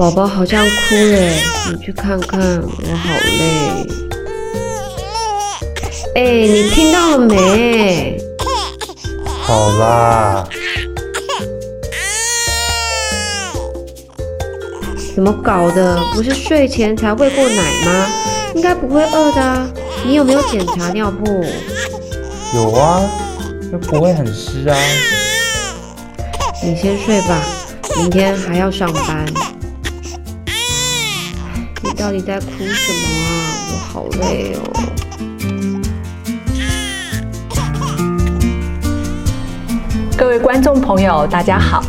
[0.00, 1.30] 宝宝好像哭了，
[1.70, 3.86] 你去看看，我好累。
[6.14, 8.18] 哎，你听到了没？
[9.26, 10.48] 好啦。
[15.14, 16.00] 怎么搞的？
[16.14, 18.08] 不是睡前才喂过奶吗？
[18.54, 19.70] 应该不会饿的啊。
[20.06, 21.44] 你有没有检查尿布？
[22.54, 23.02] 有啊，
[23.70, 24.74] 又不会很湿啊。
[26.62, 27.38] 你先睡吧，
[27.98, 29.26] 明天还要上班。
[32.00, 33.28] 你到底在哭什么啊？
[33.68, 34.58] 我好累哦。
[40.16, 41.82] 各位观众朋友，大家好。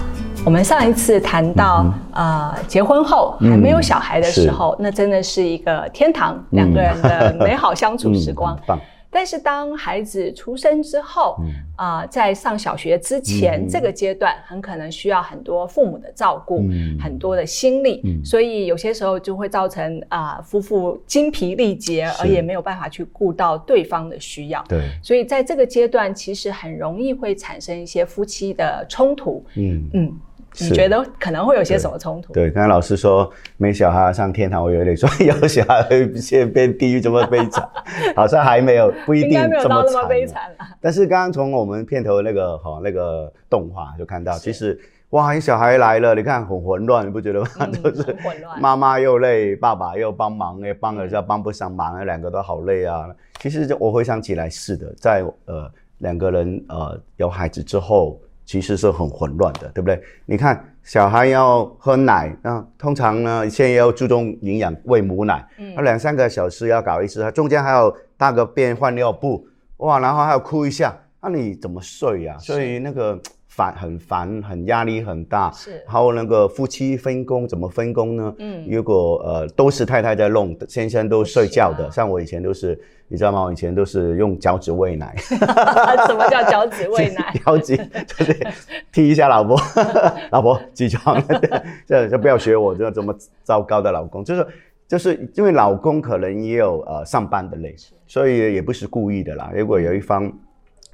[0.43, 8.59] 我们上一次谈到，嗯、呃，结婚后还没有小孩的时候，嗯、那真的是一个天堂，嗯、两个人的美好相处时光。
[9.11, 12.01] 但是当孩子出生之后，啊、嗯。
[12.01, 24.63] 呃，在上小学之前、嗯、这个阶段，很可能需要很多父母的照顾，嗯、很多的心力，嗯、所以有些时候就会造成啊、呃，夫妇精疲力竭，而也没有办法去顾到对方的需要。
[24.69, 29.43] 对，所以在这个阶段，其实很容易会产生一些夫妻的冲突。
[29.55, 29.89] 嗯。
[29.93, 30.19] 嗯。
[30.59, 32.33] 你觉得可能会有些什么冲突？
[32.33, 37.67] 对，刚才老师说没小孩上天堂，我有点说有小孩会先变地狱这么悲惨，
[38.17, 40.51] 好像还没有，不一定这么惨。
[40.81, 44.77] 但是刚刚从我们片头那个哈、哦、那个动画就看到，其实
[45.11, 47.47] 哇，小孩来了，你看很混乱，你不觉得吗？
[47.59, 48.15] 嗯、 就是
[48.59, 53.07] 妈妈又累，爸爸又帮忙，也帮了又帮不上忙，两个都好累啊。
[53.39, 58.19] 其实就我回想起来是的，在呃两个人呃有孩子之后。
[58.45, 60.01] 其实是很混乱的，对不对？
[60.25, 69.47] 你看，小孩要喝奶，那通常呢，现在要注重营养，喂母奶，嗯，两三个小时要搞一次，他中间还要大个便换尿布，
[69.77, 72.37] 哇，然后还要哭一下，那你怎么睡呀？
[72.39, 73.19] 是所以那个。
[73.61, 75.51] 烦很烦，很压力很大。
[75.51, 78.35] 是，还有那个夫妻分工怎么分工呢？
[78.39, 83.43] 嗯，如果呃都是太太在弄，先生都睡觉的，啊、像我以前都是，你知道吗？
[83.43, 85.15] 我以前都是用脚趾喂奶。
[86.07, 87.33] 什么叫脚趾喂奶？
[87.45, 87.77] 脚趾
[88.07, 88.35] 就是
[88.91, 89.55] 踢一下老婆，
[90.31, 91.21] 老婆起床，
[91.85, 94.23] 这就不要学我这这么糟糕的老公。
[94.25, 94.47] 就是
[94.87, 99.51] 就是因为老公可能也有呃上班的累，是所以也不是故意的啦。
[99.53, 100.31] 如果有一方。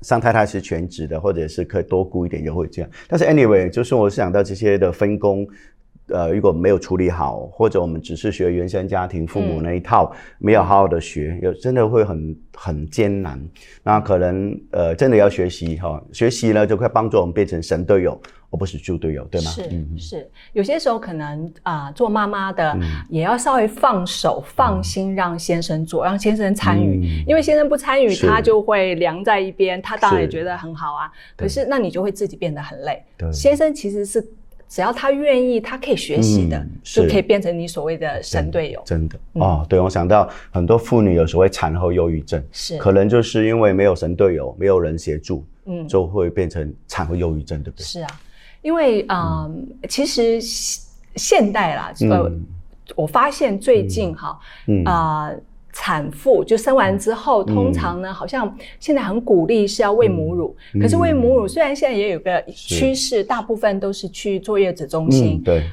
[0.02, 2.92] 上太太是全职的，或者是可以多雇一点，优惠这样。
[3.08, 5.48] 但是 anyway，就是我想到这些的分工，
[6.10, 13.42] 呃，如果没有处理好，或者我们只是学原生家庭父母那一套，嗯、没有好好的学，有真的会很很艰难。
[13.84, 18.20] 那可能呃，真的要学习哈、哦，学习呢就会帮助我们变成神队友。
[18.50, 19.52] 而不是猪队友，对吗？
[19.52, 19.64] 是
[19.98, 22.78] 是，有些时候可能啊、呃，做妈妈的
[23.10, 27.06] 也要稍微放手、嗯、放心，让先生做，让先生参与。
[27.06, 29.82] 嗯、因为先生不参与，他就会凉在一边。
[29.82, 33.04] 他当然也觉得很好啊，是可是那你就会自己变得很累。
[33.18, 34.26] 对先生其实是
[34.70, 38.82] 只要他愿意，他可以学习的，嗯、就可以变成你所谓的神队友。
[38.86, 47.84] 真的、嗯、哦，对，我想到很多妇女有所谓产后忧郁症，是可能就是因为没有神队友，没有人协助，嗯，就会变成产后忧郁症，对不对？
[47.84, 48.10] 是啊。
[48.68, 49.50] 因为啊、
[49.82, 50.42] 呃，其实
[51.16, 52.30] 现代啦，呃，
[52.98, 54.38] 我发现最近哈，
[54.84, 55.32] 啊，
[55.72, 60.54] 产妇就生完之后，通常呢，好像现在很鼓励是要喂母乳。
[60.82, 65.42] 可是喂母乳虽然现在也有个趋势，大部分都是去坐月子中心。
[65.42, 65.64] 对。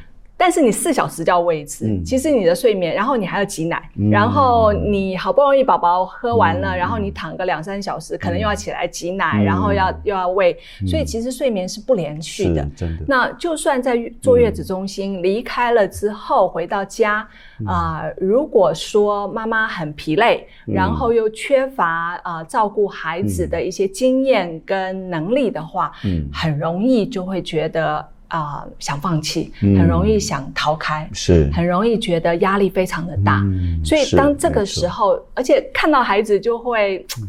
[0.45, 12.63] 但是你四小时就要喂一次，嗯、其实你的睡眠，然后你还要挤奶，嗯、然后你好不容易宝宝喝完了，嗯、然后你躺个两三小时，嗯、可能又要起来挤奶，嗯、然后要又要喂，嗯、所以其实睡眠是不连续的。
[12.77, 13.05] 真的。
[13.09, 17.27] 那就算在坐月子中心、嗯、离开了之后回到家
[17.65, 28.07] 啊、如果说妈妈很疲累，嗯、然后又缺乏啊、呃、照顾孩子的一些经验跟能力的话，嗯，很容易就会觉得。
[28.35, 31.51] 啊、呃，想放弃，很容易想逃开，嗯、是。
[31.55, 37.05] 很容易觉得压力非常的大，嗯、所以当这个时候，而且看到孩子就会。
[37.21, 37.29] 嗯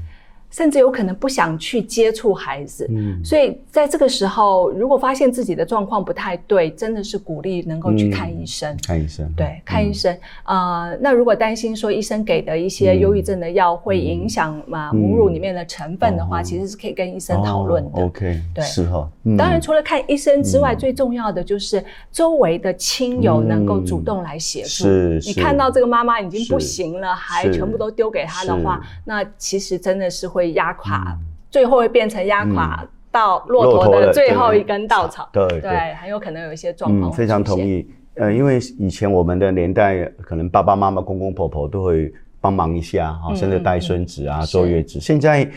[0.55, 10.17] 甚至有可能不想去接触孩子，嗯，所以在这个时候，如果发现自己的状况不太对，真的是鼓励能够去看医生，嗯、看医生，对，看医生。
[10.45, 18.01] 呃，那如果担心说医生给的一些忧郁症的药会影响嘛母乳里面的成分的话，嗯、其实是可以跟医生讨论的。
[18.01, 19.09] 哦、OK，对，是哈。
[19.25, 24.69] 嗯、当然，除了看医生之外，嗯、最重要的就是周围的亲友能够主动来协助。
[24.69, 30.44] 是，是，你看到这个妈妈已经不行了，还全部都丢给她的话，那其实真的是会。
[30.53, 31.17] 压垮，
[31.49, 35.27] 最后会变成压垮到骆驼的最后一根稻草。
[35.31, 37.11] 对对，很有可能有一些状况。
[37.11, 37.87] 非常同意。
[38.15, 44.99] 呃，因为以前我们的年代，可能爸爸妈妈、公公婆婆都会帮忙一下哈，甚至带孙子啊、坐月子。
[44.99, 45.49] 现在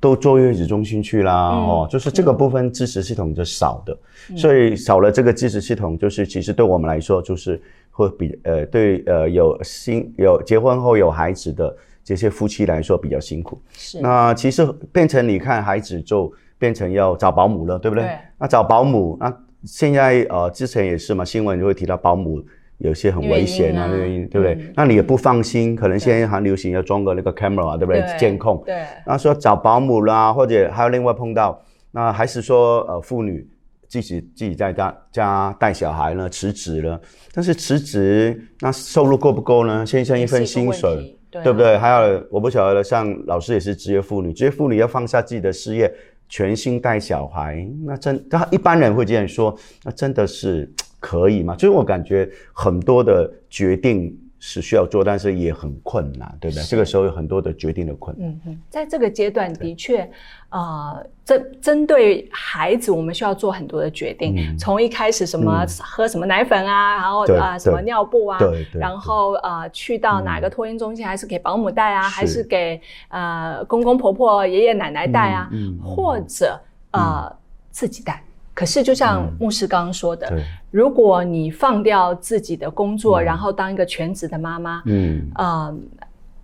[0.00, 3.98] 都坐月子中心去啦，哦，就是这个部分支持系统就少的，
[4.36, 7.60] 所以少了这个支持系统，就是其实对我们来说就是。
[7.98, 11.76] 会比呃对呃有新有结婚后有孩子的
[12.08, 13.60] 这些夫妻来说比较辛苦。
[13.72, 14.00] 是。
[14.00, 18.04] 那其实变成你看孩子就变成要找保姆了，对不对？
[18.04, 18.18] 对。
[18.38, 19.30] 那找保姆，那
[19.64, 22.42] 现在呃之前也是嘛，新闻就会提到保姆
[22.78, 24.54] 有些很危险啊，原因对不对？
[24.54, 28.00] 嗯、那你也不放心，可能现在还流行要装个那个 camera，对不对？
[28.00, 28.62] 对监控。
[28.64, 28.84] 对。
[29.06, 33.46] 那说找保姆啦，或者还有另外碰到，那还是说呃妇女。
[33.90, 37.00] 自己自己在家家带小孩呢，辞职了，
[37.32, 39.86] 但是辞职那收入够不够呢？
[39.86, 41.76] 先生一份薪水，对，不对？
[41.78, 45.92] 还有我不晓得，像老师也是职业妇女，职业妇女要放下自己的事业，
[46.28, 50.70] 全心带小孩，那真，他一般人会这样说，那真的是
[51.00, 51.56] 可以吗？
[51.58, 54.16] 所以我感觉很多的决定。
[54.40, 56.62] 是需要做，但是也很困难，对不对？
[56.64, 58.28] 这个时候有很多的决定的困难。
[58.28, 60.08] 嗯嗯，在这个阶段的确，
[60.50, 64.34] 呃，针针对孩子，我们需要做很多的决定。
[64.36, 75.50] 嗯、从一开始什么、嗯、喝什么奶粉啊，然后啊、呃、什么尿布啊，对对，然后啊、呃、去到哪个托婴中心，还是给保姆带啊，嗯、还是给呃公公婆婆、爷爷奶奶带啊，
[75.82, 76.60] 或者
[76.92, 77.36] 呃、嗯、
[77.70, 78.22] 自己带。
[78.58, 85.72] 可是，就像牧师刚刚说的，嗯、如果你放掉自己的工作，嗯、然后当一个全职的妈妈，嗯，呃，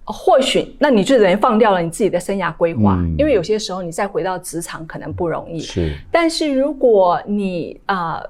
[0.05, 5.59] 或许那你就等于放掉了你自己的生涯规划，嗯、因为有些时候你再回到职场可能不容易。
[5.59, 8.23] 是，但是如果你呃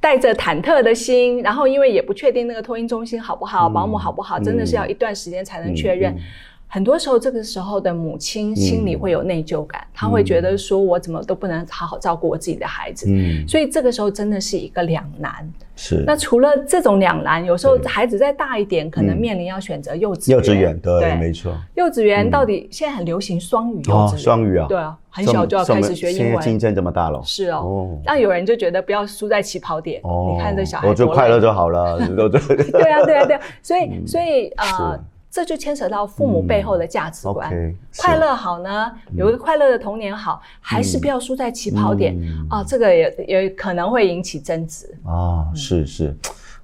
[0.00, 6.12] 带着忐忑的心，然后因为也不确定那个托婴中心好不好，嗯、保姆好不好，真的是要一段时间才能确认。
[6.14, 6.22] 嗯嗯
[6.66, 15.48] 很多时候，这个时候的母亲心里会有内疚感，她、嗯、会觉得说：“我怎么都不能好好照顾我自己的孩子。”嗯，所以这个时候真的是一个两难。
[15.76, 16.02] 是。
[16.04, 20.36] 那除了这种两难，有时候孩子再大一点，可能面临要选择幼稚园。
[20.36, 21.54] 幼稚园，对，对没错。
[21.74, 26.28] 幼稚园到底现在很流行双语幼稚园，双语啊，对啊，很小就要开始学英文。
[26.32, 27.22] 现在竞争这么大了。
[27.22, 27.96] 是哦。
[28.04, 30.00] 那有人就觉得不要输在起跑点。
[30.02, 30.32] 哦。
[30.34, 31.98] 你看这小孩，我就快乐就好了。
[32.10, 33.40] 对啊，对啊，对啊。
[33.62, 34.98] 所以，所以呃。
[35.34, 42.62] 这就牵扯到父母背后的价值观，嗯 okay, 快乐好呢，有一个快乐的童年好，嗯、还是不要输在起跑点、嗯、啊？
[42.62, 45.50] 这个也也可能会引起争执啊。
[45.52, 46.16] 是是，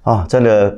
[0.03, 0.73] 啊，真的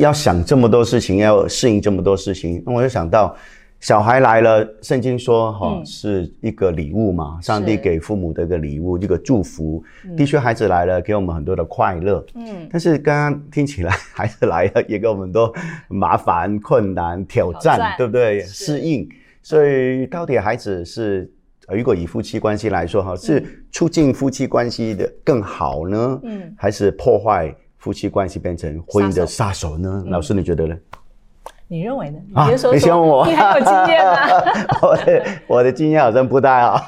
[0.00, 3.36] 要想这么多事情，要适应这么多事情，那我就想到。
[3.82, 9.82] 小孩来了，圣经说哈、是一个礼物嘛，上帝给父母的一个礼物，一个祝福。
[10.04, 12.24] 嗯、的确，孩子来了，给我们很多的快乐。
[12.36, 15.52] 嗯，但是刚刚听起来，孩子来了也给我们很多
[15.88, 18.40] 麻烦、困难、挑战，挑战对不对？
[18.42, 19.08] 是适应。
[19.42, 21.28] 所以，到底孩子是，
[21.66, 26.20] 如果以夫妻关系来说哈，是促进夫妻关系的更好呢？
[26.22, 30.02] 嗯，还是破坏夫妻关系，变成婚姻的杀手呢？
[30.04, 30.76] 手老师，你觉得呢？
[31.72, 32.18] 你认为呢？
[32.28, 34.18] 你先说说，你先问我，你还有经验吗？
[34.82, 36.78] 我的我的经验好像不太好。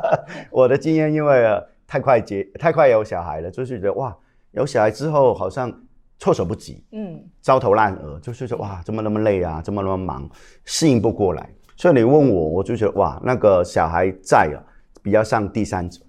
[0.52, 1.46] 我的经验因为
[1.86, 4.14] 太快结太快有小孩了，就是觉得哇，
[4.50, 5.72] 有小孩之后好像
[6.18, 10.28] 措手不及，嗯，焦头烂额，就是说哇，怎么那么累啊，怎么那么忙，
[10.66, 11.48] 适应不过来。
[11.78, 14.60] 所以你问我，我就觉得哇，那个小孩在啊。
[15.04, 16.00] 比较像第三者，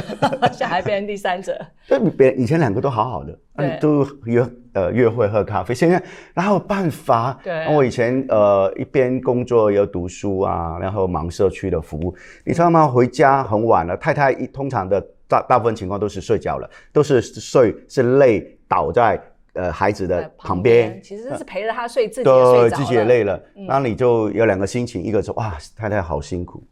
[0.52, 1.58] 小孩变成第三者。
[1.88, 5.74] 对，别以前两个都好好的，嗯都约呃约会喝咖啡。
[5.74, 6.00] 现在
[6.34, 7.40] 哪有办法？
[7.42, 12.86] 对，我以前呃一边工作又读书啊，然后忙社区的服务，你知道吗？
[12.86, 19.18] 回家很晚了，太太一通常的大大部分情况都是睡觉了，都是睡是累倒在
[19.54, 23.42] 呃孩子的旁边，其实是陪着他睡，自己也睡着了，对，自己也累了。
[23.54, 26.62] 那、嗯、你就有两个心情，一个是哇太太好辛苦。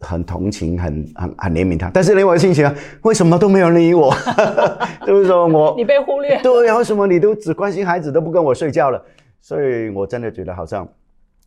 [0.00, 4.12] 很同情，很很很怜悯他，但是另外心情啊，为什么都没有理我？
[5.06, 9.04] 就是说我 你被忽略，对，为什么你都只关心孩子，都不跟我睡觉了？
[9.40, 10.86] 所以我真的觉得好像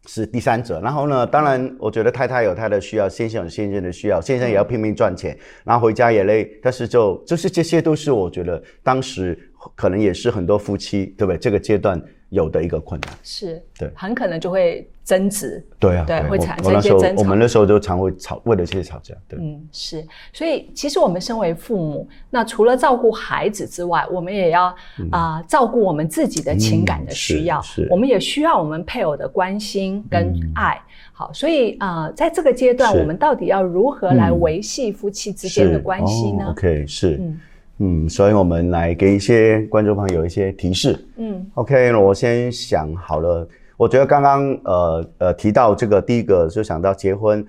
[0.08, 0.80] 是第三者。
[0.82, 6.50] 然后呢，当然我觉得太太有她的需要，先生有先生的需要，先生也要拼命赚钱，然后回家也累。
[6.64, 9.38] 但是就就是这些都是我觉得当时
[9.76, 11.38] 可能也是很多夫妻对不对？
[11.38, 12.02] 这个阶段。
[12.32, 13.14] 有的一个困难。
[13.22, 17.22] 是，对，很可能就会争执，对啊，对，会产生一些争吵。
[17.22, 20.04] 我们那时候就常会吵，为了这些吵架，对，嗯，是。
[20.32, 24.74] 所以其实我们身为父母，那除了照顾孩子之外，我们也要
[25.12, 30.82] 啊照顾我们自己的情感的需要，是，我们也需要我们配偶的关心跟爱。
[31.12, 37.40] 好，所以啊，在这个阶段，我们到底要如何来维系夫妻之间的关系呢？OK，是，嗯。
[37.84, 41.04] 嗯，所以我们来给一些观众朋友一些提示。
[41.18, 43.48] 嗯，OK，我先想好了。
[43.76, 47.44] 我觉得刚刚呃呃提到这个第一个就想到结婚，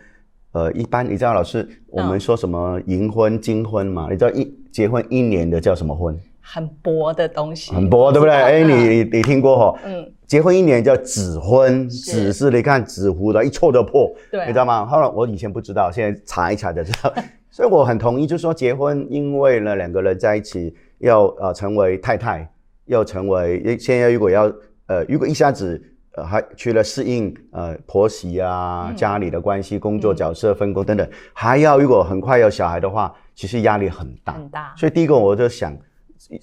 [0.53, 4.09] 呃，一般你知道老师我们说什么银婚、金婚嘛？
[4.11, 6.19] 你知道一结婚一年的叫什么婚？
[6.41, 8.35] 很薄的东西，很薄，对不对？
[8.35, 9.81] 哎，你你听过哈？
[9.85, 14.87] 嗯，结婚一年叫纸婚，纸是你看纸糊的，一戳就破，对，你知道吗？
[14.87, 17.13] 后来我以前不知道，现在查一查就知道。
[17.53, 22.51] 所以我很同意，就是说结婚，因为呢两个人在一起要呃成为太太，
[22.87, 24.53] 要成为现在如果要
[24.87, 25.81] 呃，如果一下子
[26.17, 34.33] 呃还除了适应呃婆媳啊、家里的关系、工作角色分工等等，还要如果很快有小孩的话，其实压力很大。
[34.33, 34.75] 很大。
[34.77, 35.77] 所以第一个我就想。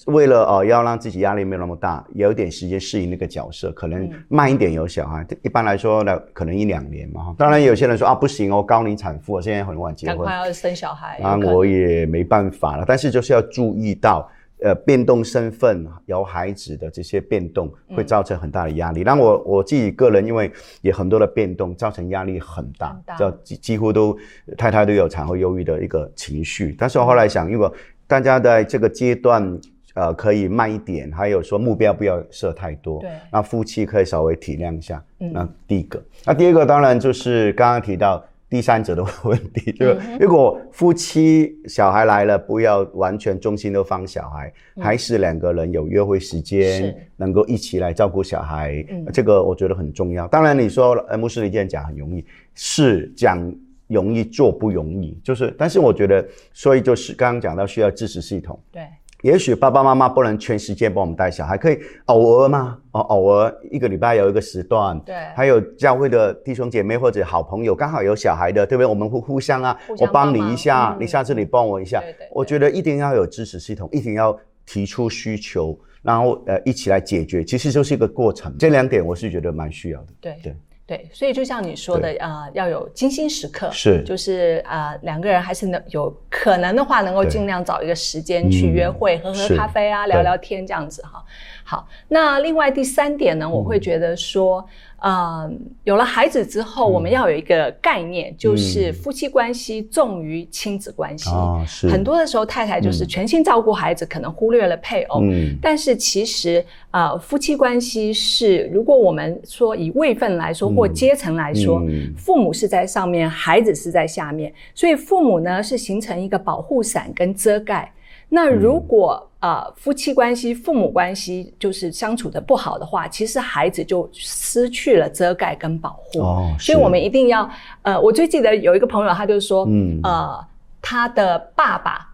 [0.07, 5.25] 为了哦，要让自己压力没有那么大，有点时间适应那个角色，可能慢一点有小孩。
[5.29, 7.33] 嗯、一般来说呢，可能一两年嘛。
[7.37, 11.19] 当然有些人说啊，不行哦，高龄产妇现在很晚结婚，赶快要生小孩。
[11.21, 12.83] 那我也没办法了。
[12.87, 14.29] 但是就是要注意到，
[14.61, 19.03] 呃，变动身份有孩子的这些变动，会造成很大的压力。
[19.03, 24.17] 那、嗯、我我自己个人，因为也很多的变动，造成压力很大，就几几乎都
[24.57, 26.75] 太太都有产后忧郁的一个情绪。
[26.77, 27.73] 但是我后来想，如果
[28.09, 29.57] 大家在这个阶段。
[29.95, 33.01] 呃，可以慢一点，还有说目标不要设太多。
[33.01, 35.03] 对，那夫妻可以稍微体谅一下。
[35.19, 50.27] 嗯，那第一个，那第二个当然就是刚刚提到第三者的问题， 就如果夫妻小孩来了，不要完全重心都放小孩，嗯、还是两个人有约会时间，能够一起来照顾小孩，嗯，这个我觉得很重要。
[50.27, 52.23] 当然你说，呃，牧师你这样讲很容易，
[52.53, 53.53] 是讲
[53.89, 58.57] 容易做不容易，就是，但是我觉得，所以就是刚刚讲到需要支持系统。
[58.71, 58.81] 对。
[59.21, 62.77] 也许爸爸妈妈不能全时间帮我们带小孩，可以偶尔嘛？
[62.91, 64.97] 哦，偶尔一个礼拜有一个时段。
[65.01, 65.13] 对。
[65.35, 68.87] 还有教会的弟兄姐妹或者好朋友，刚好有小孩的，对不对？
[68.87, 71.99] 我们会互相啊，相我帮你一下，嗯、你下次你帮我一下。
[71.99, 72.29] 对对，对。
[72.31, 78.55] 我觉得一定要有支持系统，一定要提出需求，然后呃一起来解决，其实就是一个过程。
[78.57, 80.07] 这两点我是觉得蛮需要的。
[80.21, 80.55] 对对。
[80.89, 91.23] 对，所以就像你说的，啊、呃，要有精心时刻，是，就是啊、呃，两个人还是能有可能的话，能够尽量找一个时间去约会，嗯、喝喝咖啡啊，聊聊天这样子哈。
[91.69, 94.59] 好，那另外第三点呢，我会觉得说。
[94.61, 95.49] 嗯呃，
[95.85, 101.29] 有了孩子之后，嗯、我们要有一个概念，就是夫妻关系重于亲子关系。
[101.29, 101.87] 啊、是。
[101.87, 105.21] 很多的时候，太太就是全心照顾孩子，嗯、可能忽略了配偶。
[105.23, 105.57] 嗯。
[105.61, 117.89] 但是其实，呃，夫妻关系是，如果我们说以位分来说，或阶层来说，嗯、父母是在上面，孩子是在下面，所以父母呢是形成一个保护伞跟遮盖。
[118.31, 126.19] 那如果、嗯、呃夫妻关系、父母关系就是相处的不好的话，其实孩子就失去了遮盖跟保护。
[126.19, 127.49] 哦，所以我们一定要
[127.81, 129.99] 呃，我最记得有一个朋友，他就说，嗯。
[130.03, 130.45] 呃，
[130.81, 132.07] 他的爸爸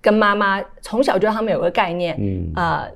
[0.00, 2.50] 跟妈妈从小就他们有个概念，嗯。
[2.56, 2.90] 呃，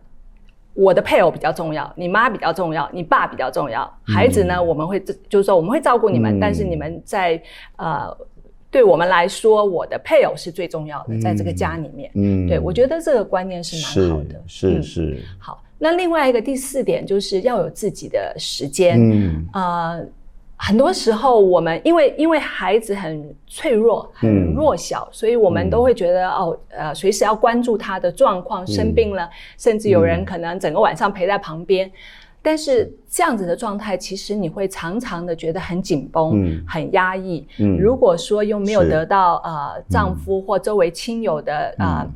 [0.72, 4.98] 我的配偶比较重要，你妈比较重要，你爸比较重要，孩子呢，嗯、我们会
[5.28, 7.42] 就是说我们会照顾你们，嗯、但是你们在
[7.76, 8.16] 呃。
[8.72, 12.10] 对我们来说，我的配偶是最重要的，在这个家里面。
[12.14, 14.42] 嗯，对，我觉得这个观念是蛮好的。
[14.46, 15.22] 是是，是。
[15.38, 18.98] 好，那另外一个第四点就是要有自己的时间。
[18.98, 20.02] 嗯，呃，
[20.56, 31.90] 很多时候我们因为因为孩子很脆弱、很弱小，所以我们都会觉得哦，呃，随时要关注他的状况，生病了，甚至有人可能整个晚上陪在旁边。
[32.42, 37.46] 但是这样子的状态，其实你会常常的觉得很紧绷、嗯、很压抑。
[37.58, 39.48] 嗯，如果说又没有得到是。
[39.48, 42.10] 呃丈夫或周围亲友的、嗯、呃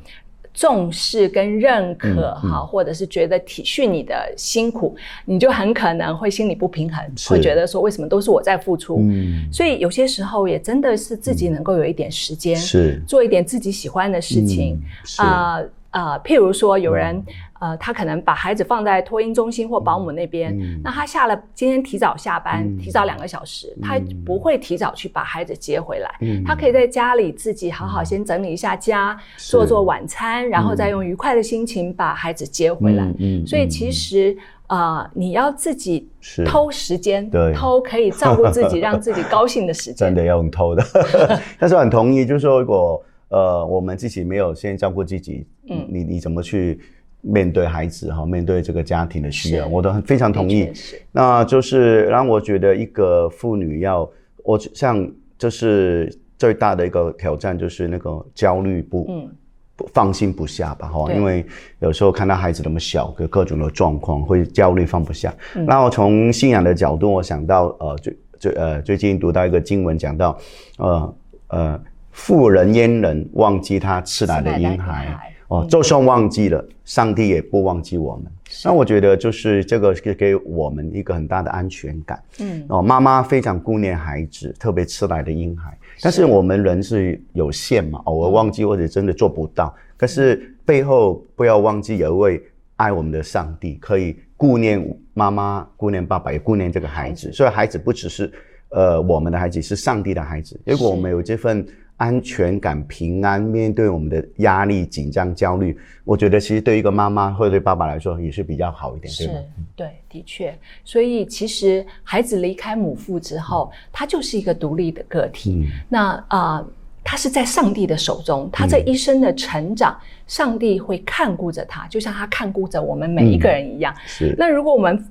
[0.52, 8.96] 重视跟认可，哈、嗯，或者是觉得体恤你的辛苦，嗯、你就很可能会心里不平衡，会觉得说为什么都是我在付出？
[9.00, 13.02] 嗯，所以有些时候也真的是自己能够有一点时间，是。
[13.06, 14.82] 做一点自己喜欢的事情，
[15.18, 15.62] 啊、啊。
[15.92, 17.22] 呃，譬如说有人，
[17.60, 33.10] 呃，他可能把孩子放在托婴中心或保姆那边，嗯、那他下了今天提早下班，嗯、提早两个小时，嗯、他不会提早去把孩子接回来，嗯、他可以在家里自己好好先整理一下家，嗯、做做晚餐，然后再用愉快的心情把孩子接回来。
[33.18, 34.36] 嗯、所以其实，
[34.66, 36.08] 呃，你要自己
[36.44, 40.84] 偷时间，对，偷可以照顾自己，让自己高兴的时间， 真的要用偷的。
[41.58, 43.02] 但是我很同意，就是说如果。
[43.28, 46.78] 呃，我们自己没有先照顾自己，嗯，你你怎么去
[47.22, 48.24] 面对孩子哈？
[48.24, 50.70] 面对这个家庭的需要，我都很非常同意。
[51.10, 54.08] 那就是让我觉得一个妇女要，
[54.44, 59.28] 我像就是最大的一个挑战就是那个焦虑不，嗯，
[59.74, 61.44] 不放心不下吧哈，因为
[61.80, 65.34] 有时候看到孩子那么小，各各种的状况会焦虑放不下。
[65.66, 70.38] 那、嗯、我从信仰的角度，我想到呃，最最呃最近读到一个经文，讲到
[70.78, 71.14] 呃
[71.48, 71.80] 呃。
[72.16, 75.34] 妇人焉能忘记他赐来的婴孩？
[75.48, 78.24] 哦，就算忘记了，上帝也不忘记我们。
[78.64, 82.20] 那我觉得就是这个给给我们一个很大的安全感。
[82.40, 85.76] 嗯，哦，妈妈非常顾念孩子，特别吃来的婴孩。
[86.00, 89.72] 但是我们人是有限嘛，偶尔忘记或者真的做不到。
[89.76, 92.42] 嗯、可是背后不要忘记有一位
[92.76, 94.82] 爱我们的上帝，可以顾念
[95.12, 97.30] 妈妈、顾念爸爸，也顾念这个孩子。
[97.30, 98.32] 所以孩子不只是
[98.70, 100.58] 呃我们的孩子，是上帝的孩子。
[100.64, 101.64] 如果我们有这份。
[101.96, 109.40] 安全感、平安，面对我们的压力、紧张、焦虑，我觉得其实对一个妈妈或者对爸爸来说也是比较好一点，是对吗？
[109.74, 110.54] 对，的确。
[110.84, 115.54] 所以其实孩子离开母腹之后，他就是一个独立的个体。
[115.54, 116.66] 嗯、那啊、呃，
[117.02, 123.94] 他是在上帝的手中，他这一生的成长，嗯、上帝会看顾着他，就像他看顾着我们每一个人一样。
[123.94, 124.34] 嗯、是。
[124.36, 125.02] 那如果我们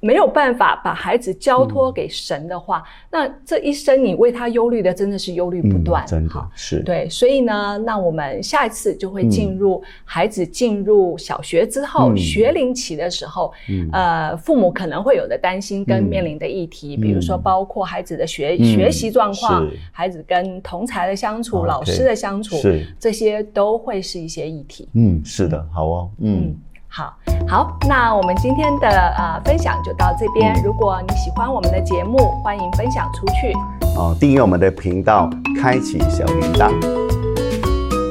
[0.00, 6.04] 没有办法把孩子交托给神的话，嗯、那这一生你为他忧虑的真的是忧虑不断。
[6.04, 6.82] 嗯、真的是。
[6.82, 22.86] 对，所以呢，那我们下一次就会进入孩子进入小学之后、嗯、学龄期的时候，嗯、呃，父母可能会有的担心跟面临的议题，嗯、比如说包括孩子的学、嗯、学习状况，孩子跟同才的相处、嗯、老师的相处，是。
[22.98, 24.88] 这些都会是一些议题。
[24.94, 26.56] 嗯，是的，好哦，嗯。
[26.90, 27.14] 嗯好
[27.48, 30.52] 好，那我们今天的呃分享就到这边。
[30.54, 33.52] 嗯、如果你喜欢我们的节目，欢迎分享出去。
[33.96, 35.30] 哦，订阅我们的频道，
[35.60, 36.70] 开启小铃铛。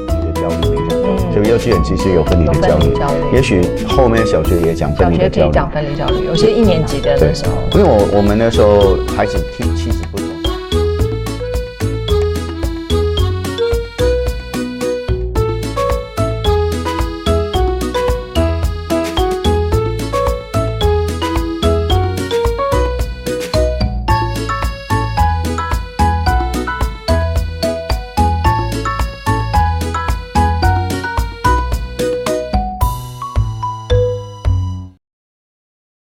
[0.08, 5.52] 你的焦虑没讲到，就幼稚园其实有分离的焦虑，焦虑也许后面小学也讲分离的焦虑。
[5.52, 7.52] 小学可以讲分离焦虑，有些一年级的那时候。
[7.78, 9.90] 因为我我们那时候孩子听七。